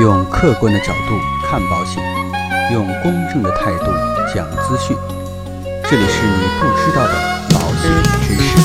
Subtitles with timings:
[0.00, 2.00] 用客观的角度看保险，
[2.72, 3.86] 用公正的态度
[4.32, 4.96] 讲资讯。
[5.90, 7.14] 这里是你不知道的
[7.50, 7.90] 保险
[8.22, 8.56] 知识。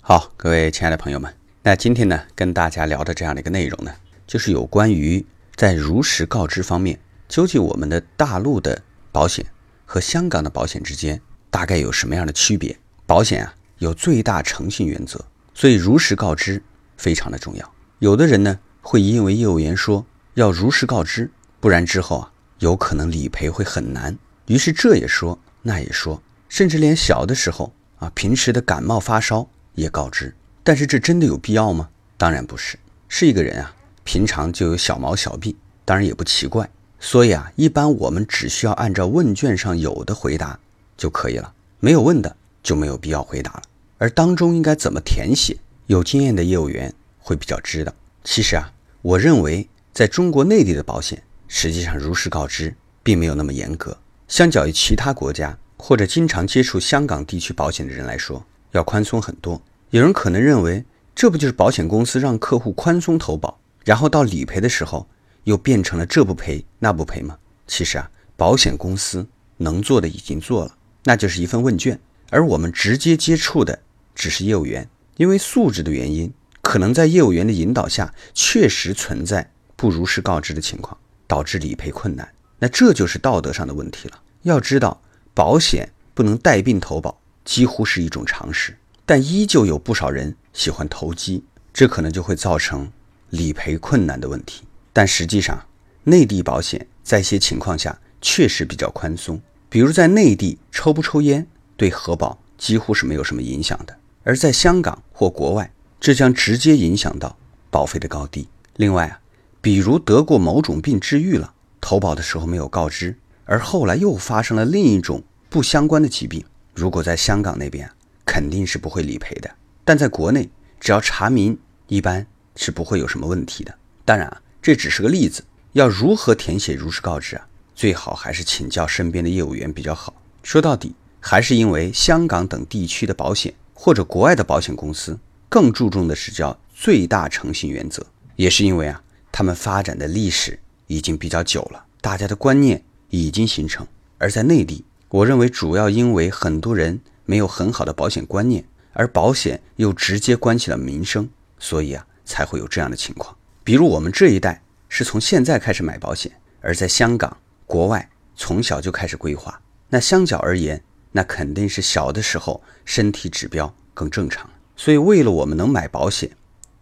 [0.00, 1.32] 好，各位亲爱的朋友们，
[1.62, 3.92] 那今天呢，跟大家聊的这样的一个内容呢，
[4.26, 5.24] 就是有关于
[5.54, 6.98] 在如实告知方面，
[7.28, 8.82] 究竟我们的大陆的
[9.12, 9.46] 保险
[9.86, 12.76] 和香港的保险之间大概有什么样的区别？
[13.06, 15.20] 保险啊，有最大诚信原则，
[15.52, 16.62] 所以如实告知
[16.96, 17.74] 非常的重要。
[17.98, 24.16] 有的人呢，会因为业务员说要如实告知，不然之后啊，有可能理赔会很难，
[24.46, 30.32] 于是这也说那也说，甚至连小的时候啊，平时的感冒发烧也告知。
[30.62, 31.88] 但是这真的有必要吗？
[32.16, 32.78] 当然不是。
[33.08, 33.74] 是一个人啊，
[34.04, 36.70] 平常就有小毛小病，当然也不奇怪。
[37.00, 40.56] 所以啊，一般我们只需要按照问卷上有的回答
[40.96, 43.62] 就可以了，没有问的就没有必要回答了。
[44.02, 45.56] 而当中应该怎么填写，
[45.86, 47.94] 有经验的业务员会比较知道。
[48.24, 53.96] 其实啊，我认为在中国内地的保险，实际上如实告知并没有那么严格，
[54.26, 59.62] 相较于其他国家或者经常接触香港地区保险的人来说，要宽松很多。
[59.90, 60.84] 有人可能认为，
[61.14, 65.06] 这不就是保险公司让客户宽松投保，然后到理赔的时候
[65.44, 67.38] 又变成了这不赔那不赔吗？
[67.68, 69.24] 其实啊，保险公司
[69.58, 70.74] 能做的已经做了，
[71.04, 73.78] 那就是一份问卷，而我们直接接触的
[74.14, 80.96] 只是业务员，因为素质的原因，可能在业务员的引导下，确实存在不如实告知的情况，
[81.26, 82.32] 导致理赔困难。
[82.58, 84.20] 那这就是道德上的问题了。
[84.42, 85.00] 要知道，
[85.34, 88.76] 保险不能带病投保，几乎是一种常识。
[89.04, 92.90] 但依旧有不少人喜欢投机，这可能就会造成
[93.30, 94.62] 理赔困难的问题。
[94.92, 95.66] 但实际上，
[96.04, 101.46] 内地保险在一些情况下确实比较宽松，比如在内地抽不抽烟
[101.76, 107.36] 对核保几乎是没有什么影响的，而在香港或国外，这将直接影响到
[107.70, 108.48] 保费的高低。
[108.76, 109.20] 另外啊，
[109.60, 116.44] 比如得过某种病治愈了，投保的时候没有告知，而后来又发生了另一种不相关的疾病，
[116.74, 117.90] 如果在香港那边。
[118.24, 119.50] 肯定是不会理赔的，
[119.84, 122.24] 但在国内，只要查明，一般
[122.54, 123.74] 是不会有什么问题的。
[124.04, 127.46] 当然啊，这只是个例子，要如何填写如实告知啊？
[127.74, 130.14] 最好还是请教身边的业务员比较好。
[130.44, 133.52] 说到底，还是因为香港等地区的保险
[133.84, 138.06] 或者国外的保险公司更注重的是叫最大诚信原则，
[138.36, 139.02] 也是因为啊，
[139.32, 140.56] 他们发展的历史
[140.86, 143.84] 已经比较久了，大家的观念已经形成。
[144.18, 147.00] 而在内地，我认为主要因为很多人。
[147.24, 151.28] 没有很好的保险观念，而保险又直接关系了民生，
[151.58, 153.34] 所以啊，才会有这样的情况。
[153.62, 157.34] 比如我们这一代是从现在开始买保险，而在香港、
[157.64, 159.58] 国外从小就开始规划。
[159.88, 160.82] 那相较而言，
[161.12, 164.48] 那肯定是小的时候身体指标更正常。
[164.76, 166.30] 所以为了我们能买保险，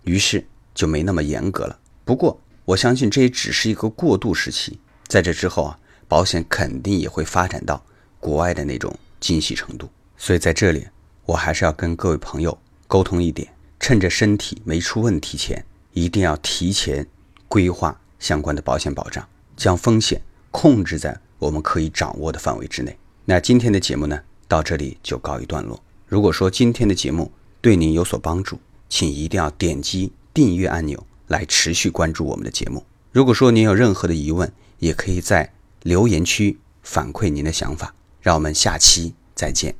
[0.05, 1.79] 于是就没那么严格了。
[2.05, 7.85] 不过我相信这也只是一个过渡时期，在这之后啊，保险肯定也会发展到
[8.19, 9.91] 国外的那种精细程度。
[10.17, 10.87] 所以在这里，
[11.27, 17.07] 我还是要跟各位朋友沟通一点：趁着身体没出问题前，一定要提前
[17.49, 19.27] 规划相关的保险保障，
[19.57, 22.97] 将风险控制在我们可以掌握的范围之内。
[23.25, 25.81] 那今天的节目呢，到这里就告一段落。
[26.07, 28.59] 如果说今天的节目对您有所帮助，
[28.89, 32.85] 请一定要点击订阅按钮来持续关注我们的节目。
[33.13, 37.95] 如果说您有任何的疑问，也可以在留言区反馈您的想法。
[38.21, 39.75] 让我们下期再见。